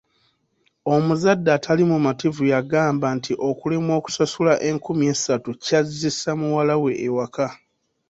Omuzadde 0.93 1.49
ataali 1.57 1.83
mumativu 1.91 2.43
yagamba 2.53 3.07
nti 3.17 3.33
okulemwa 3.49 3.93
okusasula 3.99 4.53
enkumi 4.69 5.03
essatu 5.13 5.49
kyazzisa 5.63 6.31
muwala 6.39 6.75
we 6.83 6.91
ewaka! 7.07 7.47